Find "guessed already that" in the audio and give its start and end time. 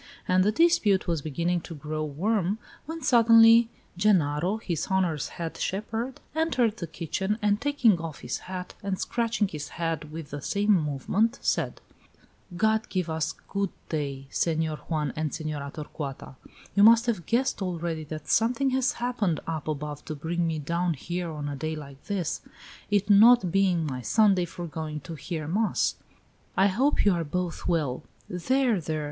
17.27-18.27